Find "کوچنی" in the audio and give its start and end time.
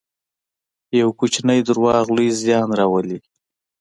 1.19-1.59